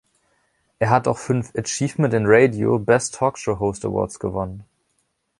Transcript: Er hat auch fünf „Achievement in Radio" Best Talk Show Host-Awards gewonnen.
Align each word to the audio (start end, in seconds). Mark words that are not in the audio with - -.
Er 0.79 0.89
hat 0.89 1.07
auch 1.07 1.19
fünf 1.19 1.53
„Achievement 1.55 2.11
in 2.15 2.23
Radio" 2.25 2.79
Best 2.79 3.13
Talk 3.13 3.37
Show 3.37 3.59
Host-Awards 3.59 4.17
gewonnen. 4.19 4.63